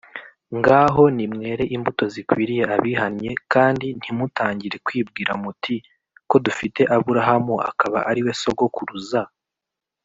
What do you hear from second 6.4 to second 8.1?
dufite Aburahamu akaba